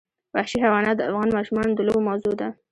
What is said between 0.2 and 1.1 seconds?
وحشي حیوانات د